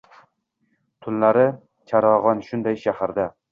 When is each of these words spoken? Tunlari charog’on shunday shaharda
Tunlari 1.07 1.45
charog’on 1.93 2.43
shunday 2.51 2.83
shaharda 2.89 3.31